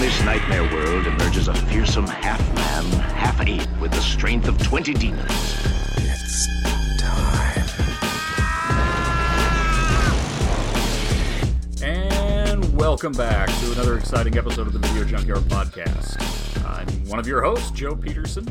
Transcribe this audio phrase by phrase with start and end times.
[0.00, 5.30] From this nightmare world emerges a fearsome half-man, half-ape with the strength of 20 demons.
[5.98, 6.48] It's
[7.02, 7.66] time.
[11.82, 16.16] And welcome back to another exciting episode of the Video Junkyard Podcast.
[16.64, 18.48] I'm one of your hosts, Joe Peterson,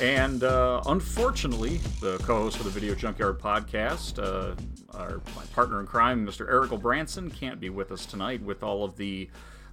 [0.00, 4.54] and uh, unfortunately, the co-host of the Video Junkyard Podcast, uh,
[4.96, 6.48] our my partner in crime, Mr.
[6.48, 9.28] Erik Branson, can't be with us tonight with all of the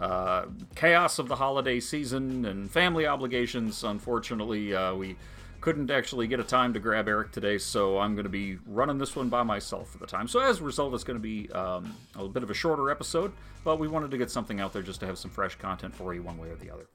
[0.00, 3.84] uh, chaos of the holiday season and family obligations.
[3.84, 5.14] Unfortunately, uh, we
[5.60, 8.96] couldn't actually get a time to grab Erik today, so I'm going to be running
[8.96, 10.26] this one by myself for the time.
[10.26, 13.32] So as a result, it's going to be um, a bit of a shorter episode,
[13.62, 16.14] but we wanted to get something out there just to have some fresh content for
[16.14, 16.86] you one way or the other.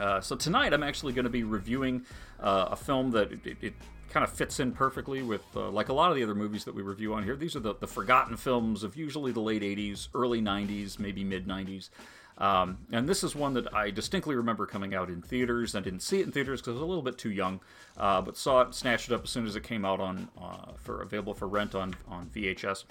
[0.00, 2.04] Uh, so tonight, I'm actually going to be reviewing
[2.40, 3.74] uh, a film that it, it, it
[4.10, 6.74] kind of fits in perfectly with, uh, like a lot of the other movies that
[6.74, 7.36] we review on here.
[7.36, 11.46] These are the, the forgotten films of usually the late 80s, early 90s, maybe mid
[11.46, 11.90] 90s.
[12.38, 15.74] Um, and this is one that I distinctly remember coming out in theaters.
[15.74, 17.60] I didn't see it in theaters because I was a little bit too young,
[17.96, 20.72] uh, but saw it, snatched it up as soon as it came out on uh,
[20.76, 22.84] for available for rent on on VHS.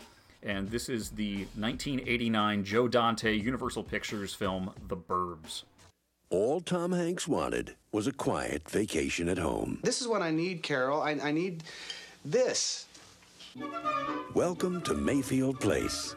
[0.43, 5.63] And this is the 1989 Joe Dante Universal Pictures film The Burbs.
[6.31, 9.79] All Tom Hanks wanted was a quiet vacation at home.
[9.83, 11.01] This is what I need, Carol.
[11.01, 11.63] I, I need
[12.23, 12.87] this.
[14.33, 16.15] Welcome to Mayfield Place.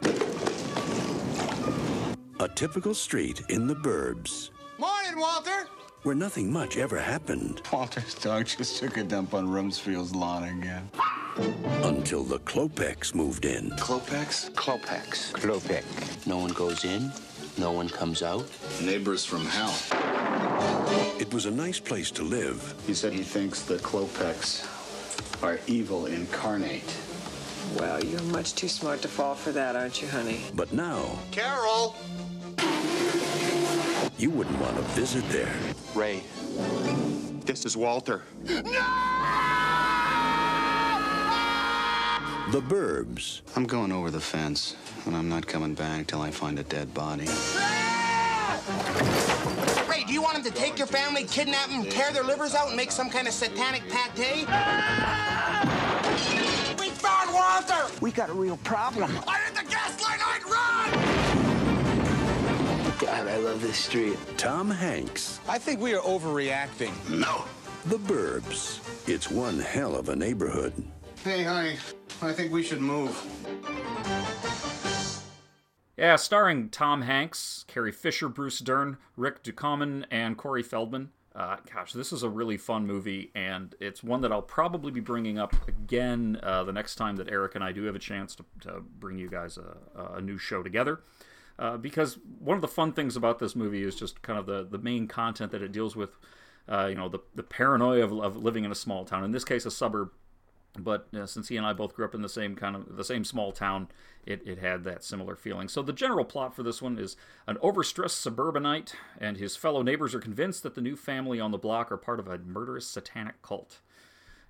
[2.39, 5.67] A typical street in the burbs Morning, Walter.
[6.03, 10.89] where nothing much ever happened Walter's dog just took a dump on Rumsfield's lawn again.
[11.83, 13.69] until the Klopeks moved in.
[13.71, 14.51] Klopeks?
[14.51, 15.31] Klopeks.
[15.33, 15.83] Klopek.
[16.27, 17.11] No one goes in,
[17.57, 18.45] no one comes out.
[18.81, 19.73] Neighbors from hell.
[21.19, 24.65] It was a nice place to live, He said he thinks the Klopeks
[25.43, 26.93] are evil incarnate.
[27.79, 30.41] Well, you're much too smart to fall for that, aren't you, honey?
[30.53, 31.01] but now
[31.31, 31.95] Carol.
[34.17, 35.53] You wouldn't want to visit there.
[35.93, 36.23] Ray.
[37.45, 38.23] This is Walter.
[38.43, 38.61] No!
[42.51, 44.75] The Burbs, I'm going over the fence,
[45.05, 47.25] and I'm not coming back till I find a dead body.
[49.89, 52.67] Ray, do you want him to take your family, kidnap them, tear their livers out,
[52.67, 54.47] and make some kind of satanic pate?
[56.79, 57.91] We found Walter!
[57.99, 59.11] We got a real problem.
[59.27, 61.14] I hit the gas line, I'd run!
[63.35, 64.17] God, I love this street.
[64.37, 66.93] Tom Hanks, I think we are overreacting.
[67.09, 67.43] No.
[67.85, 68.79] The Burbs.
[69.09, 70.73] It's one hell of a neighborhood.
[71.23, 71.77] Hey, honey,
[72.21, 73.11] I think we should move.
[75.97, 81.09] Yeah, starring Tom Hanks, Carrie Fisher, Bruce Dern, Rick Ducommun, and Corey Feldman.
[81.35, 85.01] Uh, gosh, this is a really fun movie, and it's one that I'll probably be
[85.01, 88.35] bringing up again uh, the next time that Erik and I do have a chance
[88.35, 91.01] to, to bring you guys a, a new show together.
[91.57, 94.67] Uh, because one of the fun things about this movie is just kind of the,
[94.69, 96.17] the main content that it deals with.
[96.67, 99.23] Uh, you know, the, the paranoia of, of living in a small town.
[99.23, 100.09] In this case, a suburb
[100.77, 103.03] but uh, since he and I both grew up in the same kind of the
[103.03, 103.87] same small town,
[104.25, 105.67] it, it had that similar feeling.
[105.67, 107.15] So the general plot for this one is
[107.47, 111.57] an overstressed suburbanite and his fellow neighbors are convinced that the new family on the
[111.57, 113.79] block are part of a murderous satanic cult.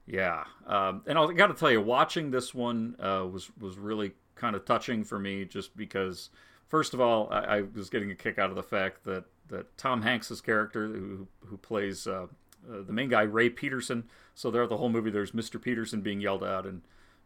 [0.07, 4.13] Yeah, um, and I got to tell you, watching this one uh, was was really
[4.35, 6.29] kind of touching for me, just because.
[6.67, 9.77] First of all, I, I was getting a kick out of the fact that, that
[9.77, 12.27] Tom Hanks's character, who who plays uh,
[12.69, 14.05] uh, the main guy, Ray Peterson.
[14.33, 15.61] So throughout the whole movie, there's Mr.
[15.61, 16.81] Peterson being yelled at and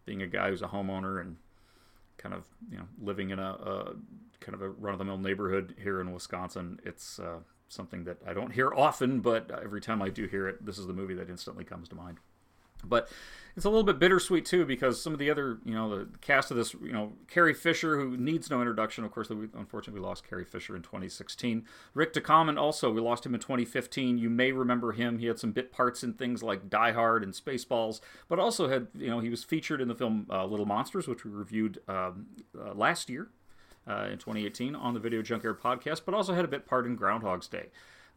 [0.06, 1.38] being a guy who's a homeowner and
[2.18, 3.94] kind of you know living in a, a
[4.40, 6.80] kind of a run-of-the-mill neighborhood here in Wisconsin.
[6.84, 10.66] It's uh, something that I don't hear often, but every time I do hear it,
[10.66, 12.18] this is the movie that instantly comes to mind.
[12.84, 13.10] But
[13.56, 16.50] it's a little bit bittersweet too because some of the other, you know, the cast
[16.50, 19.04] of this, you know, Carrie Fisher, who needs no introduction.
[19.04, 21.66] Of course, we, unfortunately, we lost Carrie Fisher in 2016.
[21.94, 24.18] Rick Ducommun also, we lost him in 2015.
[24.18, 25.20] You may remember him.
[25.20, 28.88] He had some bit parts in things like Die Hard and Spaceballs, but also had,
[28.94, 32.28] you know, he was featured in the film uh, Little Monsters, which we reviewed um,
[32.58, 33.30] uh, last year
[33.88, 36.96] uh, in 2018 on the Video Junkyard podcast, but also had a bit part in
[36.96, 37.68] Groundhog's Day.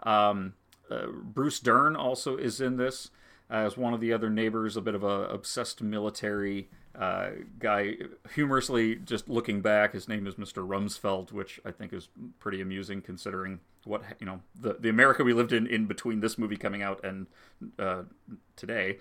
[0.05, 0.55] Um,
[0.91, 3.11] uh, Bruce Dern also is in this
[3.53, 7.97] as one of the other neighbors, a bit of a obsessed military uh, guy
[8.35, 9.93] humorously just looking back.
[9.93, 10.67] His name is Mr.
[10.67, 12.09] Rumsfeld, which I think is
[12.41, 16.39] pretty amusing considering what you know the the America we lived in in between this
[16.39, 17.27] movie coming out and
[17.79, 18.03] uh,
[18.57, 18.99] today.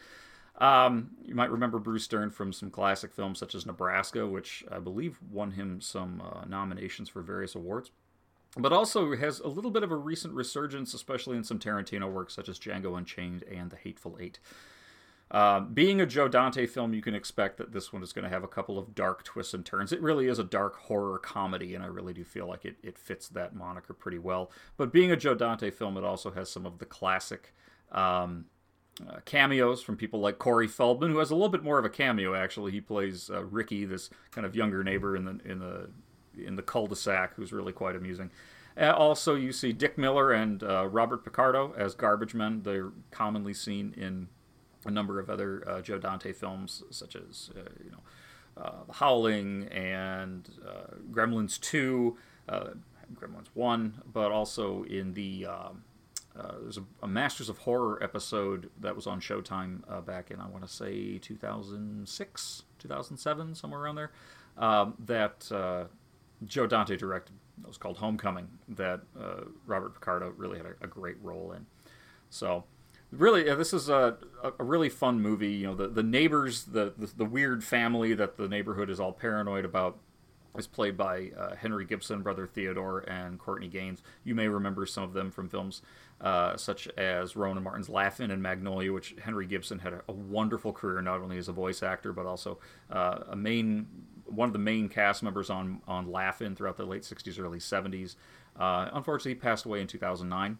[0.57, 4.79] Um, you might remember Bruce Dern from some classic films such as Nebraska, which I
[4.79, 7.89] believe won him some uh, nominations for various awards.
[8.57, 12.35] But also has a little bit of a recent resurgence, especially in some Tarantino works
[12.35, 14.39] such as Django Unchained and The Hateful Eight.
[15.31, 18.29] Uh, being a Joe Dante film, you can expect that this one is going to
[18.29, 19.93] have a couple of dark twists and turns.
[19.93, 22.97] It really is a dark horror comedy, and I really do feel like it, it
[22.97, 24.51] fits that moniker pretty well.
[24.75, 27.53] But being a Joe Dante film, it also has some of the classic
[27.93, 28.47] um,
[29.07, 31.89] uh, cameos from people like Corey Feldman, who has a little bit more of a
[31.89, 32.35] cameo.
[32.35, 35.89] Actually, he plays uh, Ricky, this kind of younger neighbor in the in the
[36.37, 38.31] in the cul-de-sac, who's really quite amusing.
[38.79, 42.63] Uh, also, you see Dick Miller and uh, Robert Picardo as garbage men.
[42.63, 44.29] They're commonly seen in
[44.85, 48.01] a number of other uh, Joe Dante films, such as uh, you know,
[48.57, 52.17] uh, The Howling and uh, Gremlins Two,
[52.49, 55.83] Gremlins One, but also in the um,
[56.61, 60.65] there's a, a, Masters of Horror episode that was on Showtime back in I want
[60.65, 64.11] to say 2006, 2007, somewhere around there.
[64.57, 65.51] Um, that
[66.45, 67.35] Joe Dante directed.
[67.61, 68.47] It was called Homecoming.
[68.69, 69.01] That
[69.65, 71.65] Robert Picardo really had a, a great role in.
[72.29, 72.63] So
[73.11, 74.17] really yeah, this is a,
[74.57, 78.37] a really fun movie you know the, the neighbors the, the, the weird family that
[78.37, 79.99] the neighborhood is all paranoid about
[80.57, 84.01] is played by uh, henry gibson brother theodore and courtney Gaines.
[84.23, 85.81] you may remember some of them from films
[86.21, 90.71] uh, such as rowan martin's laugh-in and magnolia which henry gibson had a, a, wonderful
[90.71, 92.59] career not only as a voice actor but also
[92.91, 93.87] uh, a main
[94.31, 98.15] one of the main cast members on on laugh-in throughout the late 60s early 70s
[98.59, 100.57] uh, unfortunately passed away in 2009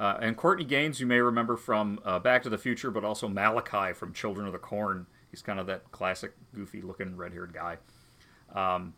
[0.00, 3.28] uh, and Courtney Gaines, you may remember from uh, Back to the Future, but also
[3.28, 5.06] Malachi from Children of the Corn.
[5.30, 7.76] He's kind of that classic, goofy looking red haired guy.
[8.54, 8.94] Um,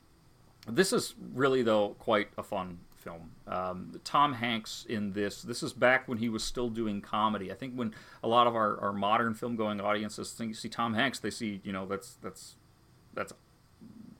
[0.68, 3.32] this is really, though, quite a fun film.
[3.48, 7.50] Um, Tom Hanks in this, this is back when he was still doing comedy.
[7.50, 10.94] I think when a lot of our, our modern film going audiences think, see Tom
[10.94, 12.54] Hanks, they see, you know, that's, that's,
[13.12, 13.32] that's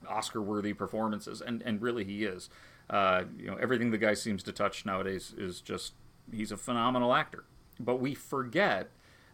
[0.07, 1.41] Oscar worthy performances.
[1.41, 2.49] And, and really, he is.
[2.89, 5.93] Uh, you know, everything the guy seems to touch nowadays is just
[6.31, 7.45] he's a phenomenal actor.
[7.79, 8.89] But we forget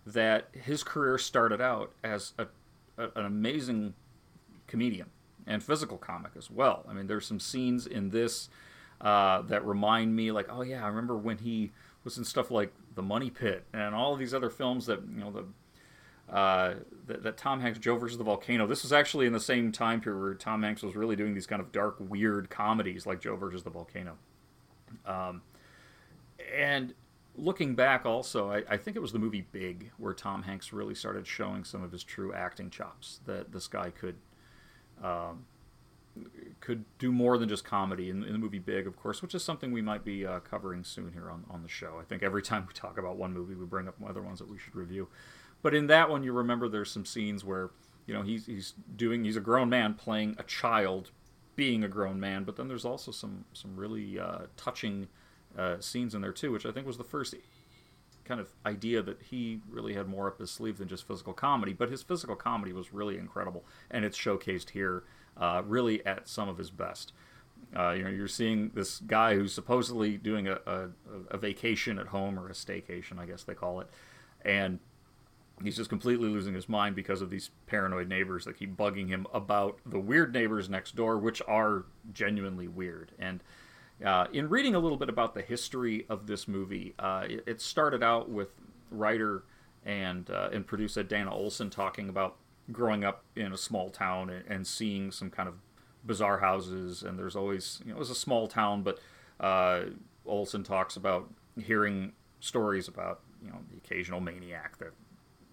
[0.05, 2.47] that his career started out as a,
[2.97, 3.93] a, an amazing
[4.67, 5.09] comedian
[5.45, 6.85] and physical comic as well.
[6.87, 8.49] I mean, there's some scenes in this
[9.01, 11.71] uh, that remind me, like, oh yeah, I remember when he
[12.03, 15.31] was in stuff like The Money Pit and all these other films that you know
[15.31, 15.45] the.
[16.29, 16.75] Uh,
[17.07, 18.67] that, that, Tom Hanks, Joe versus the Volcano.
[18.67, 21.47] This was actually in the same time period where Tom Hanks was really doing these
[21.47, 24.15] kind of dark, weird comedies like Joe versus the Volcano.
[25.07, 25.41] Um,
[26.55, 26.93] and
[27.35, 30.93] looking back, also, I, I, think it was the movie Big where Tom Hanks really
[30.93, 33.21] started showing some of his true acting chops.
[33.25, 34.15] That this guy could
[35.03, 35.45] um,
[36.59, 39.43] could do more than just comedy in, in, the movie Big, of course, which is
[39.43, 41.97] something we might be uh, covering soon here on, on the show.
[41.99, 44.49] I think every time we talk about one movie, we bring up other ones that
[44.49, 45.07] we should review.
[45.61, 47.71] But in that one, you remember there's some scenes where
[48.05, 51.11] you know he's he's doing he's a grown man playing a child,
[51.55, 52.43] being a grown man.
[52.43, 55.07] But then there's also some some really uh, touching
[55.57, 57.35] uh, scenes in there too, which I think was the first
[58.25, 61.73] kind of idea that he really had more up his sleeve than just physical comedy.
[61.73, 65.03] But his physical comedy was really incredible, and it's showcased here
[65.35, 67.13] uh, really at some of his best.
[67.75, 70.89] Uh, you know, you're seeing this guy who's supposedly doing a, a,
[71.29, 73.89] a, vacation at home or a staycation, I guess they call it,
[74.43, 74.79] and
[75.63, 79.27] he's just completely losing his mind because of these paranoid neighbors that keep bugging him
[79.33, 83.11] about the weird neighbors next door, which are genuinely weird.
[83.19, 83.43] And
[84.03, 87.61] uh, in reading a little bit about the history of this movie, uh, it, it,
[87.61, 88.49] started out with
[88.91, 89.43] writer
[89.85, 92.37] and uh, and producer Dana Olson talking about
[92.71, 95.55] growing up in a small town and, and, seeing some kind of
[96.05, 97.03] bizarre houses.
[97.03, 98.99] And there's always, you know, it was a small town, but
[99.39, 99.85] uh,
[100.25, 104.91] Olson talks about hearing stories about, you know, the occasional maniac that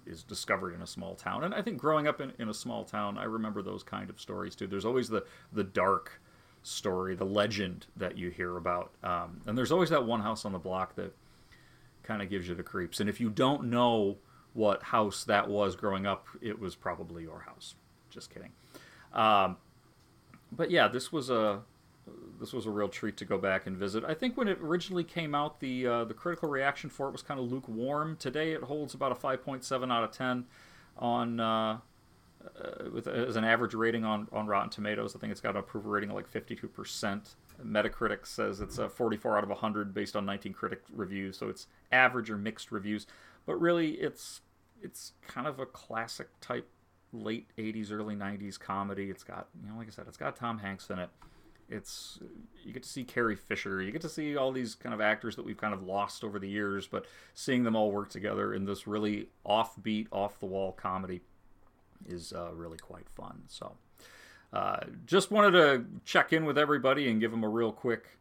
[0.06, 1.44] is discovered in a small town.
[1.44, 4.20] And I think growing up in, in a small town, I remember those kind of
[4.20, 4.66] stories too.
[4.66, 6.20] There's always the the dark
[6.62, 8.92] story, the legend that you hear about.
[9.02, 11.14] Um, and there's always that one house on the block that
[12.02, 13.00] kind of gives you the creeps.
[13.00, 14.16] And if you don't know
[14.52, 17.75] what house that was growing up, it was probably your house.
[18.10, 18.52] Just kidding.
[19.12, 19.58] Um,
[20.50, 21.60] but yeah, this was a
[22.40, 24.04] this was a real treat to go back and visit.
[24.04, 27.22] I think when it originally came out, the uh, the critical reaction for it was
[27.22, 28.16] kind of lukewarm.
[28.18, 30.44] Today, it holds about a 5.7 out of 10
[30.98, 31.78] on uh,
[32.46, 35.16] uh, with as an average rating on, on Rotten Tomatoes.
[35.16, 37.34] I think it's got an approval rating of like 52%.
[37.64, 41.66] Metacritic says it's a 44 out of 100 based on 19 critic reviews, so it's
[41.90, 43.06] average or mixed reviews.
[43.46, 44.42] But really, it's
[44.82, 46.68] it's kind of a classic type
[47.12, 49.10] late 80s, early 90s comedy.
[49.10, 51.08] It's got, you know, like I said, it's got Tom Hanks in it.
[51.68, 52.20] It's
[52.64, 55.37] you get to see Carrie Fisher, you get to see all these kind of actors
[55.37, 58.64] that we've kind of lost over the years, but seeing them all work together in
[58.64, 61.23] this really offbeat, off the wall comedy
[62.08, 63.42] is uh, really quite fun.
[63.49, 63.73] So,
[64.52, 68.16] uh, just wanted to check in with everybody and give them a real quick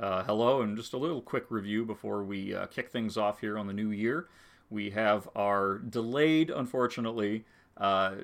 [0.00, 3.56] uh, hello and just a little quick review before we uh, kick things off here
[3.58, 4.28] on the new year.
[4.70, 7.44] We have our delayed, unfortunately,
[7.76, 8.16] uh,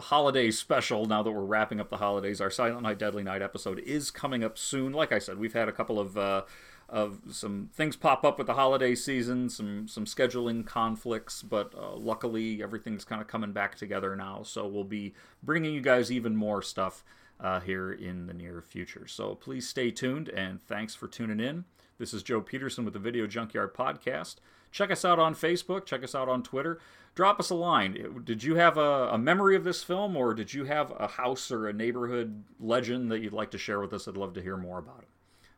[0.00, 2.40] holiday special now that we're wrapping up the holidays.
[2.40, 4.92] Our Silent Night, Deadly Night episode is coming up soon.
[4.92, 6.16] Like I said, we've had a couple of.
[6.16, 6.42] Uh,
[6.90, 11.94] of some things pop up with the holiday season, some some scheduling conflicts, but uh,
[11.94, 14.42] luckily everything's kind of coming back together now.
[14.42, 15.12] So we'll be
[15.42, 17.04] bringing you guys even more stuff
[17.40, 19.06] uh, here in the near future.
[19.06, 21.64] So please stay tuned and thanks for tuning in.
[21.98, 24.36] This is Joe Peterson with the Video Junkyard Podcast.
[24.70, 25.86] Check us out on Facebook.
[25.86, 26.78] Check us out on Twitter.
[27.14, 28.22] Drop us a line.
[28.24, 31.50] Did you have a, a, memory of this film, or did you have a house
[31.50, 34.06] or a neighborhood legend that you'd like to share with us?
[34.06, 35.08] I'd love to hear more about it.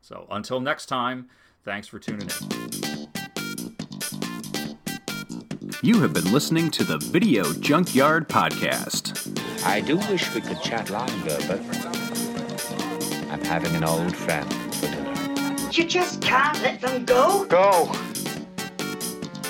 [0.00, 1.29] So until next time,
[1.62, 2.61] thanks for tuning in.
[5.83, 9.64] You have been listening to the Video Junkyard Podcast.
[9.64, 11.61] I do wish we could chat longer, but
[13.31, 15.57] I'm having an old friend for dinner.
[15.73, 17.45] You just can't let them go.
[17.47, 17.93] Go!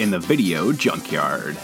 [0.00, 1.56] in the video junkyard.